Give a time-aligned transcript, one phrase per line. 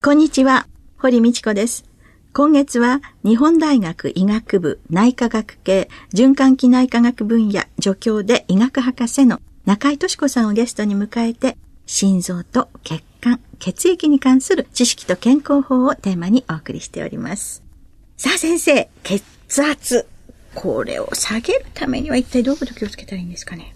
[0.02, 1.84] こんにちは、堀道子です。
[2.32, 17.62] 今月は日本大学医学部内科学系循環器内科学分野助教で医学博士の中井敏子さんをゲストに迎えて心臓と血管、血液に関する知識と健康法をテーマにお送りしております。
[18.18, 19.24] さあ先生、血
[19.64, 20.06] 圧。
[20.54, 23.74] これを下げるためには一体どういうこと気をつけたらいいんですかね？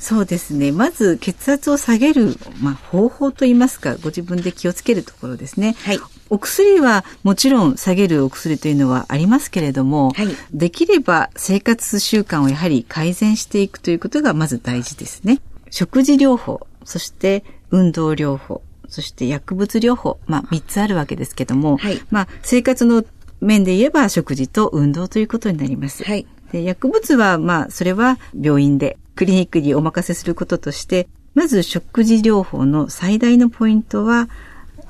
[0.00, 0.72] そうですね。
[0.72, 5.76] まず血圧を下げる、まあ、方法といいますか、ご自分で気をつけるところですね。
[5.84, 6.00] はい。
[6.30, 15.40] お薬はもちろん下げるお薬というのはありますけれども、はい、できれば生活習慣をやはり改善していくということがまず大事ですね。
[15.70, 23.04] 食事療法、そして運動療法、そして薬物療法、まあ3つあるわけですけども、はい、まあ生活の
[23.40, 26.04] 面で言えば食事と運動ということになります。
[26.04, 34.28] はい、で薬物はまあそれは病院でクリニックにお任せすることとして、まず食事療法の最大のポイントは、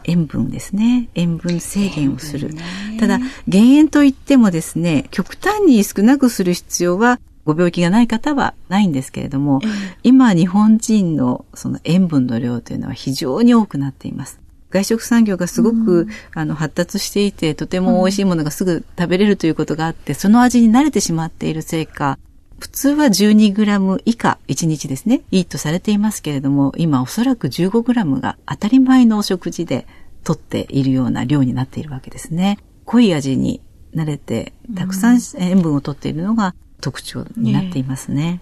[0.07, 1.09] 塩分ですね。
[1.15, 2.55] 塩分制限をする。
[3.01, 9.61] ただ、減塩といってもですね、極端に少なくする必要は、ご病気がない方はないんですけれども、
[10.03, 14.41] 今日本人のその塩分の量というのは非常に多くなっています。
[14.71, 22.19] 外食産業がすごく、うん、あの発達していて、とても美味しいものがすぐ食べれるということがあって、その味に慣れてしまっているせいか、
[22.59, 29.87] 普通は 12g 以下1日ですね、いいとされていますけれども、今おそらく 15g が当たり前のお食事で
[30.25, 32.59] 取っているような量になっているわけですね。
[32.85, 33.61] 濃い味に
[33.95, 38.41] 慣れて、たくさん塩分を取っているのが特徴になっていますね。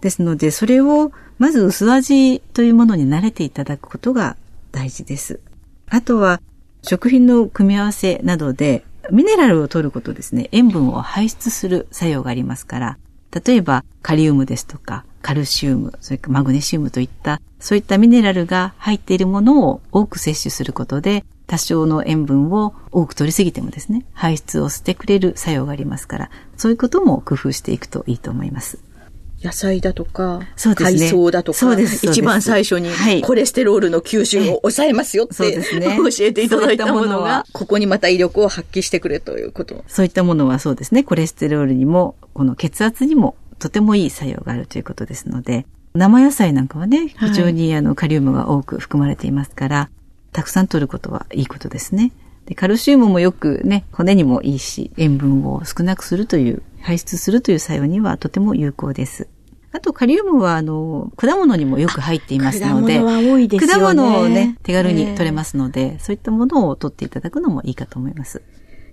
[0.00, 4.36] ですので、それをまず薄味というものに慣れていただくことが
[4.72, 5.40] 大事です。
[5.90, 6.40] あとは、
[6.82, 12.98] 食品の組み合わせなどで、ミネラルを取ることですね、塩分を排出する作用がありますから、
[13.44, 28.78] 例えばカリウムですとか、カルシウム、それからマグネシウムといった、そういったミネラルが入っているものを多く摂取することで、多少の塩分を多く取りすぎてもですね、排出をしてくれる作用がありますから、そういうことも工夫していくといいと思います。
[29.42, 32.90] 野菜だとか、そうですね、海藻だとか、そうです一番最初に
[33.22, 39.84] コレステロールの吸収を抑えますよって、そうですね、 教えていただいたものが、ここにまた威力を発揮してくれということ。
[39.88, 49.90] そういったものはそうですね、コレステロールにも、この血圧にもとてもいい作用があるということですので、生野菜なんかはね、非常にあのカリウムが多く含まれていますから、
[50.32, 52.12] たくさん取ることはいいことですね。
[52.46, 59.28] でカルシウムもよくね、骨にもいいし、塩分を少なくするという、排出するという作用にはとても有効です。
[59.70, 63.74] あと、カリウムは、あの、果物にもよく入っていますので、果物は多いですよね。
[63.74, 68.42] 果物をね、手軽に取れますので、そういったものを取っていただくのもいいかと思います。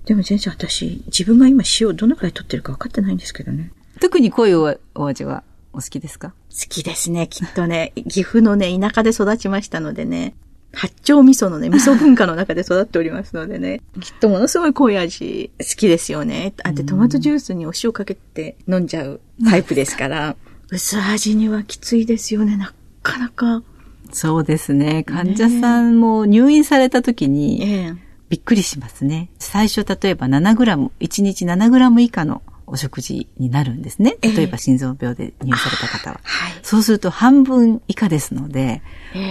[0.05, 3.72] でも先生、私、自分が今塩どのくらい取ってるか分かってないんですけどね。
[3.99, 6.29] 特に濃いお味はお好きですか？
[6.29, 6.33] 好
[6.69, 7.91] きですね、きっとね。
[8.07, 10.35] 岐阜のね、田舎で育ちましたのでね。
[10.71, 16.53] 八丁味噌のね、味噌文化の中で育っておりますのでね、 きっとものすごい濃い味好きですよね。
[16.63, 20.35] あとトマトジュースにお塩かけて飲んじゃうタイプですから、
[20.69, 23.63] 薄味にはきついですよね、なかなか。
[24.11, 25.03] そうですね。
[25.03, 27.95] 患者さんも入院された時に、
[28.29, 29.29] びっくりしますね。
[29.39, 34.16] 最初例えば7グラム、1日7グラム以下のお食事になるんですね。
[34.21, 36.19] 例えば心臓病で入院された方は。
[36.23, 38.81] はい、そうすると半分以下ですので、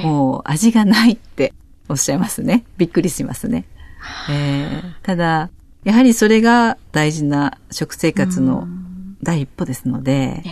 [0.03, 1.55] もう味がないって
[1.89, 2.65] おっしゃいますね。
[2.77, 3.65] びっくりしますね。
[4.31, 5.51] えー、ただ、
[5.85, 8.67] やはりそれが大事な食生活の
[9.23, 10.43] 第一歩ですので、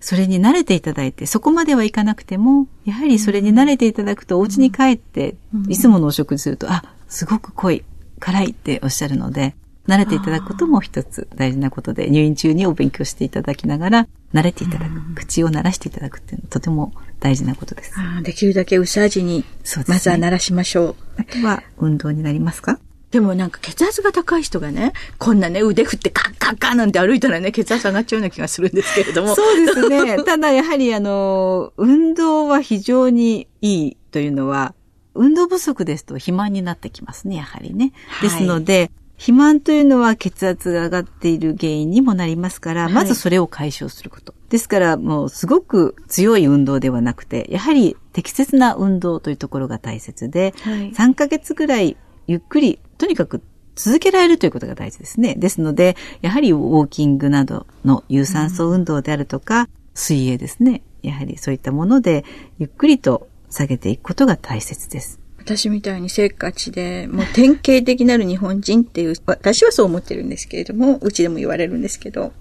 [0.00, 5.36] それに慣れていただいて、そこまではいかなくても、やはりそれに慣れていただくと、お家に帰って、
[5.68, 7.84] いつものお食事すると、あ、すごく濃い。
[8.20, 9.54] 辛いっておっしゃるので、
[9.86, 17.92] 慣れていただくことも一つ大事なことで、入院中にお勉強していただきながら、慣れていただく、口を鳴らしていただくっていうのはとても大事なことです。
[18.22, 19.44] できるだけ薄味に、
[19.86, 20.96] まずは鳴らしましょう。
[21.18, 22.78] あとは運動になりますか？
[23.10, 29.34] でもなんか血圧が高い人がね、こんなね、腕振ってカッカッカッなんて歩いたらね、血圧上がっちゃうような気がするんですけれども。
[29.36, 30.16] そうですね。
[30.26, 34.74] ただやはりあの、運動は非常にいいというのは、
[35.14, 37.92] 運動不足ですと肥満になってきますね、やはりね。
[38.20, 44.34] ですので、はい肥満というのは血圧が上がっている原因にもなりますから、まずそれを解消すること。
[44.50, 51.96] ですから、もうすごく強い運動ではなくて、やはり適切な運動というところが大切で、はい、3ヶ月ぐらい
[52.26, 53.42] ゆっくり、とにかく
[53.76, 55.34] 続けられるということが大事ですね。
[55.36, 60.82] ですので、やはりウォーキングなどの有酸素運動であるとか、うん、水泳ですね。
[61.02, 62.24] やはりそういったもので、
[62.58, 65.23] ゆっくりと下げていくことが大切です。
[65.44, 72.32] 私みたいにせっかちで、もう典型的なる日本人っていう、私はそう思ってるんですけれども、うちでも言われるんですけど、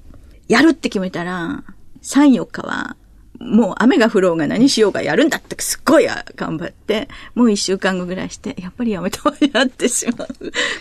[0.48, 1.64] やるって決めたら、
[2.02, 2.96] 3、4日は、
[3.40, 10.28] もう雨が降ろうが何しようがやるんだってすっごい頑張って、もう1週間後ぐらいして、やっぱりやめたわやってしまう。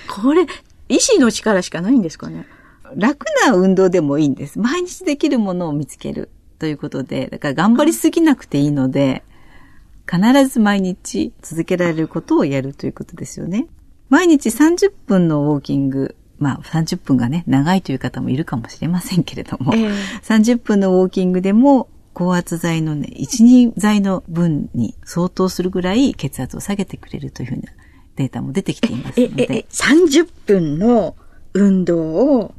[0.08, 0.46] これ、
[0.88, 2.46] 意志の力しかないんですかね？
[2.94, 4.60] 楽な運動でもいいんです。
[4.60, 6.28] 毎日できるものを見つける
[6.60, 9.24] ということで、だから頑張りすぎなくていいので、
[10.10, 13.66] 必ず毎日続けられることをやるということですよね。
[14.08, 27.62] 毎日30分のウォーキング、まあ30分がね、長いという方もいるかもしれませんけれども、えー、30分のウォーキングでも高圧剤のね、1、2剤の分に相当するぐらい血圧を下げてくれるというふうな
[28.16, 29.46] データも出てきていますので。
[29.50, 31.16] え、え、30分の
[31.54, 32.02] 運動
[32.38, 32.54] を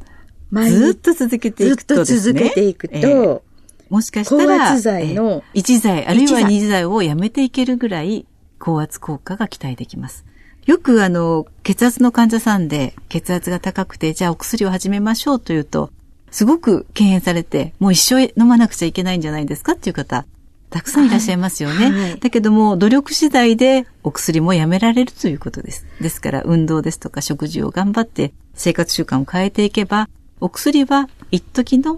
[0.54, 2.04] ずっと続けていくと。
[2.04, 3.42] ずっと続けていくと、えー
[3.90, 8.26] もしかしたら、高圧剤の、1剤、あるいは2剤をやめていけるぐらい、
[8.60, 10.26] 高圧効果が期待できます。
[10.66, 15.92] よくあの、血圧の患者さんで血圧が高くて、じゃあお薬を始めましょうというと、
[16.32, 19.74] すごく敬遠されて、もう一生飲まなくちゃいけないんじゃないですか？
[19.74, 20.26] っていう方、
[20.70, 21.92] たくさんいらっしゃいますよね。
[21.92, 25.86] はいはい、だけども、努力次第でお薬もやめられるということです。
[26.02, 30.10] ですから、運動ですとか食事を頑張って生活習慣を変えていけば、
[30.40, 31.98] お薬は一時の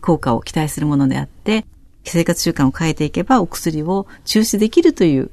[0.00, 1.64] 効果を期待するものであって、
[2.04, 5.30] 生活習慣を変えていけばお薬を中止できるという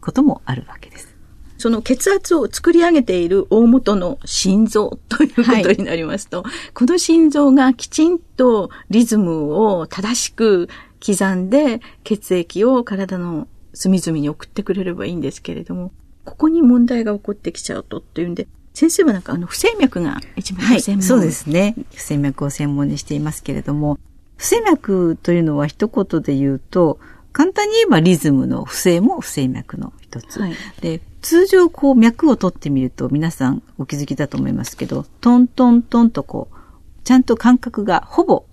[0.00, 1.10] こともあるわけです。
[1.58, 10.70] その血圧を作り上げている大元の心臓ということになりますと、はい、この心臓がきちんとリズムを正しく
[11.06, 15.92] 刻んで血液を体の隅々に送ってくれればいいんですけれども、
[16.24, 18.48] ここに問題が起こってきちゃうとっていうんで、
[18.80, 21.74] 先生はなんかあの不整脈が一番専門、はい、そうですね。
[21.94, 23.98] 不整脈を専門にしていますけれども、
[24.38, 26.98] 不整脈というのは一言で言うと、
[27.32, 30.40] 簡単に言えばリズムの不正も不整脈の一つ。
[30.40, 36.56] はい、で、通常こう脈を取ってみると皆さんお気づきだと思いますけど、トントントンとこう、
[37.04, 38.46] ちゃんと感覚がほぼ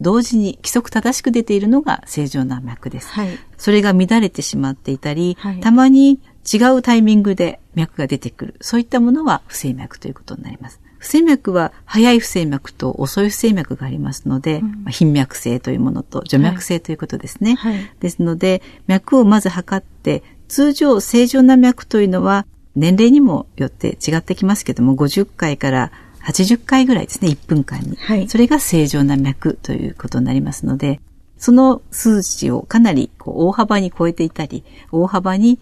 [0.00, 3.12] 同時に規則正しく出ているのが正常な脈です。
[3.12, 6.20] はい、それが乱れてしまっていたり、はい、たまに
[6.52, 8.54] 違うタイミングで脈が出てくる。
[8.60, 10.80] そういったものは不整脈ということになります。
[10.98, 17.56] 不整脈は早い不整脈と遅い不整脈がありますので、うん、頻脈性というものと除脈性ということですね。
[17.56, 25.92] はいはい、ですので、脈をまず測って、通常正常な脈というのは年齢にもよって違ってきますけども、50回から
[26.24, 27.96] 80回ぐらいですね、1分間に。
[27.96, 31.00] はい、それが正常な脈ということになりますので、
[31.36, 35.58] その数値をかなりこう大幅に超えていたり、大幅に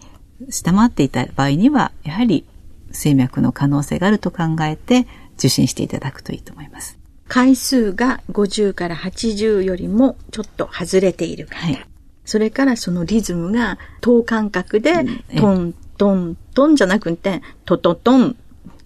[0.49, 2.45] 下回っていた場合には、やはり
[2.91, 6.97] 不整脈の可能性があると考えて受診していただくといいと思います。
[7.27, 11.55] 回数が50から80よりもちょっと外れている方。
[11.55, 11.85] はい、
[12.25, 14.93] それからそのリズムが等間隔で、
[15.37, 18.35] トン、トン、トンじゃなくて、トトトン、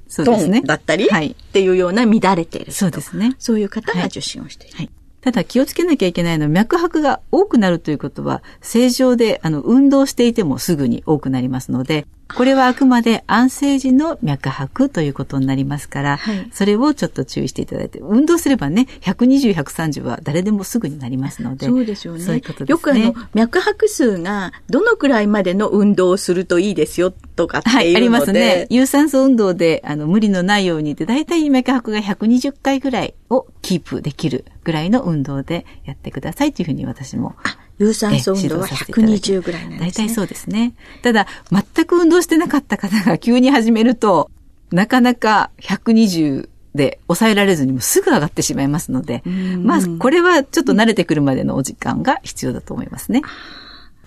[0.08, 0.62] そうですね。
[0.62, 3.36] だったり、はい、っていうような乱れているそうですね。
[3.40, 4.78] そういう方が受診をしている。
[4.78, 4.90] はい
[5.28, 21.66] ただ気をつけなきゃいけないのは脈拍が多くなるということは正常であの運動していてもすぐに多くなりますのでこれはあくまで安静時の脈拍ということになりますから、はい、それをちょっと注意していただいて、運動すればね、120、130は誰でもすぐになりますので。
[21.66, 22.20] そうですよね。
[22.20, 22.72] そういうことですね。
[22.72, 27.86] よくあの、脈拍数がどのくらいまでの運動をするといいですよとかっていうので。
[27.88, 28.68] はい、ありますね。
[28.70, 37.36] 有酸素運動であの無理のないようにって、だいたい脈拍が120回ぐらいをキープできるぐらいの運動でやってくださいというふうに私も。
[37.44, 39.92] あ有酸素運動は120ぐらいなんですね。
[39.92, 40.74] 大体そうですね。
[41.04, 44.32] ただ、全く運動してなかった方が急に始めると、
[44.72, 49.24] なかなか120で抑えられずにもすぐ上がってしまいますので、
[49.62, 53.22] まあ、これはちょっと慣れてくるまでのお時間が必要だと思いますね。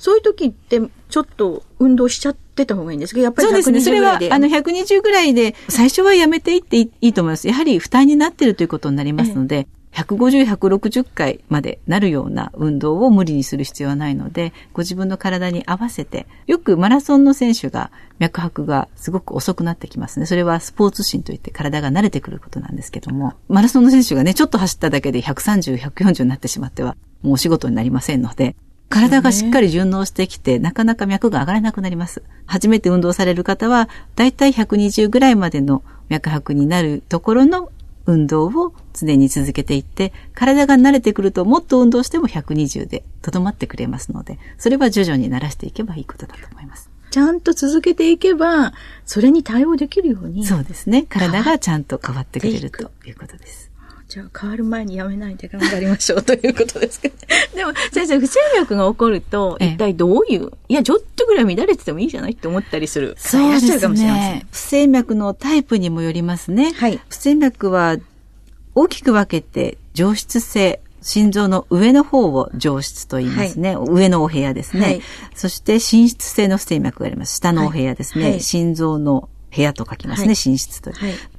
[0.01, 0.81] そういう時って、
[1.11, 3.21] ちょっと運動しちゃってた方がいいんですか？
[3.21, 3.81] やっぱり120そうですね。
[3.83, 7.47] それは、あの、120ぐらいで、最初はやめていっていいと思います。
[7.47, 17.91] やはり負担になっているということになりますので、ええ150、160回までなるような運動を無理にする必要はないので、ご自分の体に合わせて、よくマラソンの選手が
[18.21, 20.27] 脈拍がすごく遅くなってきますね。
[20.27, 28.55] それはスポーツ心といって体が慣れてくることなんですけども、マラソンの選手がね、ちょっと走っただけで130、140になってしまっては、もうお仕事になりませんので、
[28.91, 32.23] 体がしっかり順応してきて、なかなか脈が上がらなくなります。
[32.45, 37.71] 初めて運動される方は、だいたい120ぐらいまでの脈拍になるところの
[38.07, 46.91] 運動を常に続けていって、体が慣れてくるともっと運動しても120でとどまってくれますので、それは徐々に慣らしていけばいいことだと思います。
[47.11, 48.73] ちゃんと続けていけば、
[49.05, 50.45] それに対応できるように。
[50.47, 51.07] そうですね。
[51.09, 53.70] 体がちゃんと変わってくれるということです。
[54.11, 57.15] じゃあ変わる前にやめないで頑張りましょうということですけど。
[57.55, 63.15] でも先生、不整脈が起こると、一体どういう、いや、ちょっとぐらい乱れててもいいじゃないって思ったりする。
[63.19, 64.47] そうですね。
[64.51, 66.73] 不整脈のタイプにもよりますね。
[66.73, 67.01] はい。
[67.09, 67.99] 不整脈は
[68.75, 73.77] 大きく分けて上質性、心臓の上の方を上質と言いますね。
[73.77, 74.83] はい、上のお部屋ですね。
[74.83, 75.03] はい、
[75.37, 77.37] そして心室性の不整脈があります。
[77.37, 78.31] 下のお部屋ですね。
[78.31, 80.35] はい、心臓の部屋と書きますね。
[80.35, 80.93] 心室と。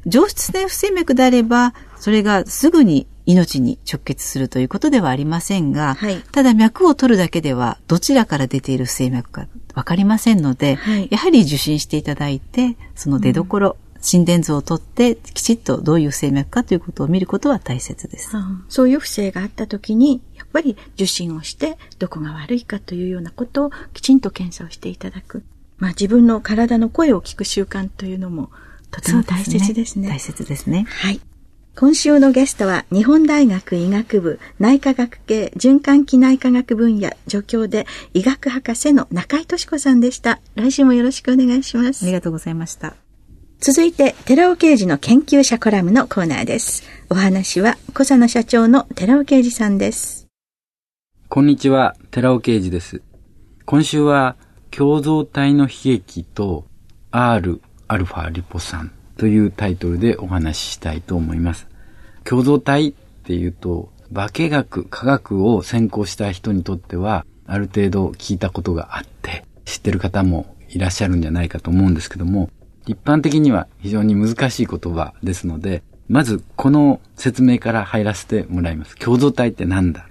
[0.06, 5.98] 上質性不整脈であれば、それがすぐに命に直結するということではありませんが、
[6.32, 10.78] ただ脈を取るだけではどちらから出ている不整脈かわかりませんので、
[11.10, 18.36] やはり受診していただいて、その出所、うん心電図を取ってきちっとどういう不整脈かということを見ることは大切です。
[18.68, 25.44] そういう不正があった時に、やっぱり受診をして、どこが悪いかというようなことをきちんと検査をしていただく。
[25.82, 28.52] まあ自分の体の声を聞く習慣というのも
[28.92, 29.86] とても大切ですね。
[29.86, 30.86] すね大切ですね。
[30.88, 31.20] はい。
[31.76, 40.40] 今週のゲストは日本大学医学部内科学系循環器内科学分野助教で医学博士の中井敏子さんでした。
[40.56, 42.04] 来週もよろしくお願いします。
[42.04, 42.94] ありがとうございました。
[43.60, 46.84] 続いて、寺尾刑事の研究者コラムのコーナーです。
[47.10, 50.28] お話は、小佐野社長の寺尾刑事さんです。
[51.30, 53.04] こんにちは、寺尾刑事です。
[53.66, 54.36] 今週は、
[54.72, 56.66] 共造体の悲劇と
[57.12, 61.68] R アルファリポ酸というタイトルでお話ししたいと思います。
[62.24, 72.50] 共造体っていうと、化学、科学を専攻した人にとっては、ある程度聞いたことがあって、知ってる方もいらっしゃるんじゃないかと思うんですけども、
[72.88, 78.96] 一般的には非常に難しい言葉ですので、まずこの説明から入らせてもらいます。
[78.96, 80.08] 共造体って何だ？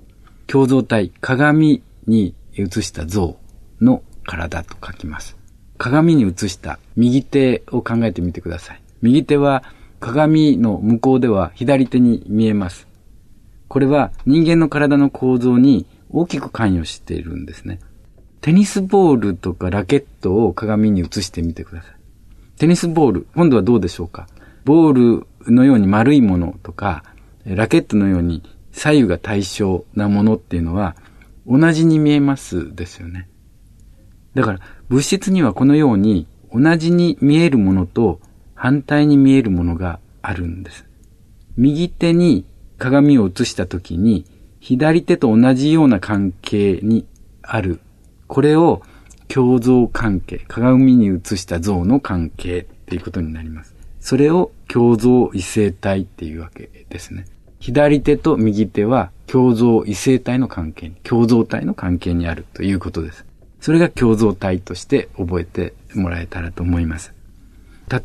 [0.46, 3.38] 共造体、鏡に映した像
[3.80, 5.36] の体と書きます。
[5.78, 8.82] 鏡に映した右手を考えてみてください。
[9.02, 9.64] 右手は
[9.98, 12.86] 鏡の向こうでは左手に見えます。
[13.68, 17.78] これは人間の体の構造に大きく関与しているんですね。
[18.40, 21.94] テニスボールとかラケットを鏡に映してみてください。
[22.58, 24.26] テニスボール、今度はどうでしょうか
[24.64, 27.04] ボールのように丸いものとか、
[27.44, 30.94] ラケットのように左右が対称なものっていうのは
[31.46, 33.28] 同じに見えますですよね。
[34.34, 38.20] だから物質にはこのように同じに見えるものと
[38.54, 40.84] 反対に見えるものがあるんです。
[41.56, 42.44] 右手に
[42.78, 44.24] 鏡を映した時に
[44.60, 47.06] 左手と同じような関係に
[47.42, 47.80] ある。
[48.26, 48.82] これを
[49.28, 53.74] 共造関係、鏡に映した像の関係っていうことになります。
[54.00, 57.26] それを共造異性体っていうわけですね。
[57.60, 63.24] 左手と右手は共造異性体の関係に、共造体の関係にあるということです。
[63.60, 67.12] それが共造体として覚えてもらえたらと思います。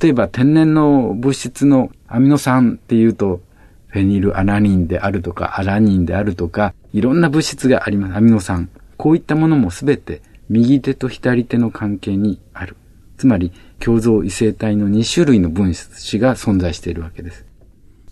[0.01, 3.41] 例えば天然の物質のアミノ酸っていうと、
[3.88, 8.15] フェニルアラニンであるとか、アラニンであるとか、いろんな物質があります。
[8.15, 8.69] アミノ酸。
[8.97, 12.75] こういったものもすべて右手と左手の関係にある。
[13.17, 17.45] つまり、共造異性体の2種類の分子が存在しているわけです。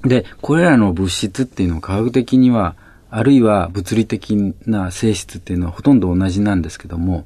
[0.04, 2.76] で、これらの物質っていうのは科学的には、
[3.10, 4.36] あるいは物理的
[4.66, 7.26] な性質っていうのはほとんど同じなんですけども、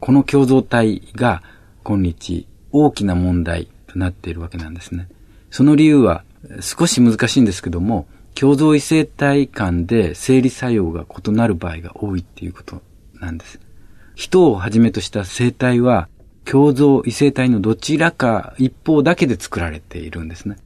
[0.00, 1.42] この共造体が
[1.82, 5.08] 今日大きな問題となっているわけなんですね。
[5.50, 6.24] その理由は
[6.60, 12.82] 少し難しいんですけども、共造異性体間で生理作用が異なる場合が多いっていうこと
[13.14, 13.58] なんです。
[14.14, 16.08] 人をはじめとした生体は、
[16.44, 20.56] 共造異性体のどちらか一方だけで作られているんですね。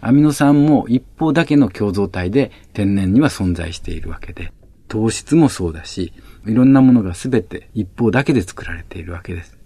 [0.00, 4.52] アミノ酸も一方だけの共造体で天然には存在しているわけで、
[4.86, 6.12] 糖質もそうだし、
[6.48, 9.56] いろんなものがすべて一方だけで作られているわけです。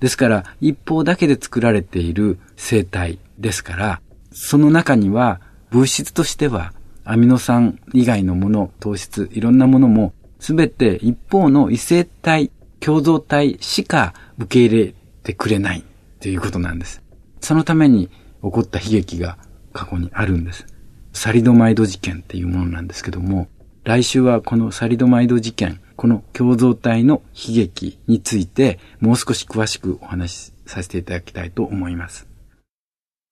[0.00, 4.00] ですから、一方だけで作られている生体ですから、
[4.32, 6.72] その中には物質としては
[7.04, 15.84] アミノ酸以外のもの、糖質、いろんなものもすべて一方の異性体共同体しか受け入れてくれない
[16.20, 17.02] ということなんです。
[17.40, 18.12] そのために起
[18.50, 19.38] こった悲劇が
[19.72, 20.66] 過去にあるんです。
[21.12, 23.48] サリドマイド事件っていうものなんですけども、
[23.84, 32.26] 来週はこのサリドマイド事件、この共同体の悲劇についてもう少し詳しくお話しさせていただきたいと思います。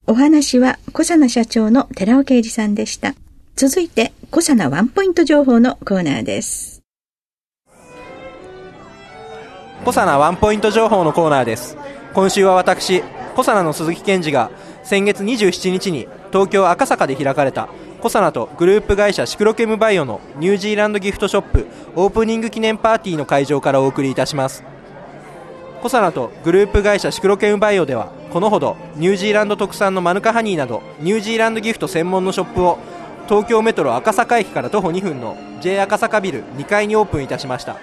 [0.07, 3.17] お話は小佐奈社長の寺尾啓二さんでした。
[3.57, 6.81] 続いて小佐奈ワンポイント情報のコーナーです。
[9.81, 11.77] 小佐奈ワンポイント情報のコーナーです。
[12.15, 13.07] 今週は私、小
[13.39, 14.53] 佐奈の鈴木健二が
[14.85, 17.69] 先月27日に東京赤坂で開かれた
[18.01, 24.65] コサナとグループ会社シクロケムバイオのニュージーランドギフトショップオープニング記念パーティーの会場からお送りいたします。
[25.83, 32.79] コサナとグループ会社シクロケムバイオではこのほどニュージーランド特産のマヌカハニーなどニュージーランドギフト専門のショップを
[33.29, 37.77] 東京メトロ赤坂駅から徒歩2分の J 赤坂ビル2階にオープンいたしました。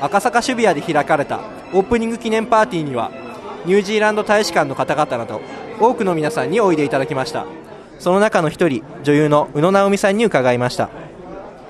[0.00, 1.38] 赤坂渋谷で開かれた
[1.72, 3.12] オープニング記念パーティーには
[3.64, 5.40] ニュージーランド大使館の方々など
[5.78, 7.46] 多くの皆さんにおいでいただきました。
[8.02, 10.90] その中の一人女優の宇野直美さんに伺いました。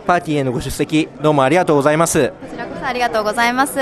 [0.07, 2.31] パーティーへのご出席どうもありがとうございます。
[2.31, 3.79] こちらこそありがとうございます。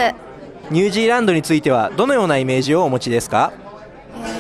[0.68, 3.52] ニュージーランドについてはどのようなイメージをお持ちですか？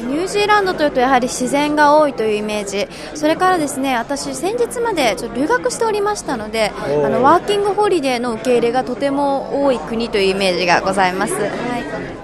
[0.08, 2.88] ニュージーランドというとやはり自然が多いというイメージ。
[3.14, 6.72] それからですね私先日までちょっと留学しておりましたので
[7.04, 11.52] あのワーキングホリデーの受け入れがとても多い国というイメージがございます、はい、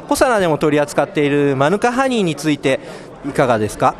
[0.08, 2.80] コサナでも取り扱っているマヌカハニーについて
[3.24, 3.94] いかがですか？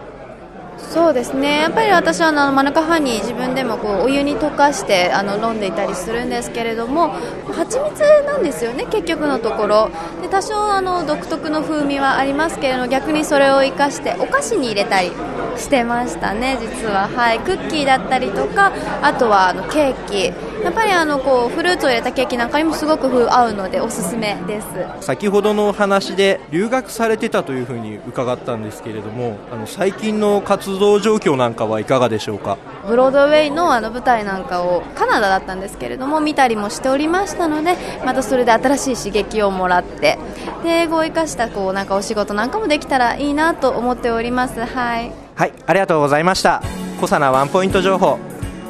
[0.79, 1.61] そうですね。
[1.61, 7.11] やっぱり私はあのマヌカハニー自分でもこうお湯に溶かしてあの飲んでいたりするんですけれども
[7.53, 9.91] 蜂蜜なんですよね結局のところ。
[10.23, 15.11] で多少あの独特の風味はありますけれども逆にそれを生かしてお菓子に入れたり
[15.57, 17.09] してましたね実は。
[17.09, 17.41] はい。
[17.41, 20.46] クッキーだったりとかあとはあのケーキ。
[20.63, 24.67] やっぱりあのこうフルーツを入れたケーキなんかにもすごく合うのでおすすめです。
[25.01, 32.59] 先ほどのお話で留学されてたというふうに伺ったんですけれどもあの最近の活動状況なんかはいかがでしょうか？
[32.87, 40.19] ブロードウェイのあの舞台なんかをカナダだったんですけれども見たりもしておりましたのでまたそれで新しい刺激をもらって
[40.63, 44.65] で英語を生かしたこうなんかお仕事なんかもできたらいいなと思っております。
[44.65, 45.13] はい。
[45.35, 46.63] はいありがとうございました。
[46.97, 48.19] 小佐奈ワンポイント情報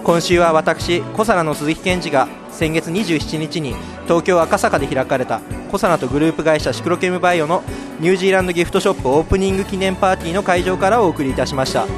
[0.07, 7.65] 今週は私小佐奈の鈴木健二が先月27日に東京赤坂で開かれた小佐奈とグループ会社シクロケムバイオの
[7.99, 11.89] ニュージーランドギフトショップオープニング記念パーティーの会場からお送りいたしました。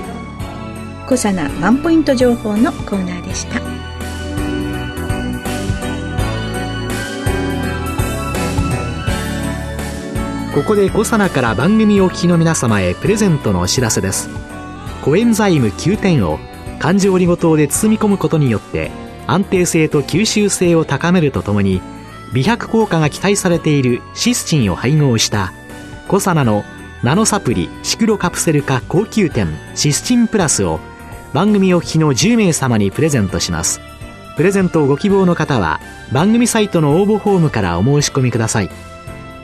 [1.05, 3.61] 小佐奈ワンポイント情報のコーナーでした。
[10.55, 14.31] ここで小佐奈から番組お聞きの皆様へプレゼントのお知らせです。
[15.05, 16.39] コエンザイム9点を
[16.79, 18.91] 環状オリゴ糖で包み込むことによって
[19.27, 21.81] 安定性と吸収性を高めるとともに
[22.33, 25.53] 美白効果が期待されているシスチンを配合した
[26.07, 26.65] コサナの
[27.03, 30.81] ナノサプリシクロカプセル化高級店シスチンプラスを
[31.33, 33.81] 番組お聞きの10名様にプレゼントします。
[34.37, 35.81] プレゼントをご希望の方は
[36.13, 38.71] 番組サイトの応募フォームからお申し込みください。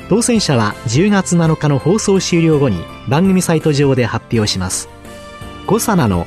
[0.08, 4.88] 当選者は10月7日の放送終了後に番組サイト上で発表します。
[5.66, 6.26] コサナの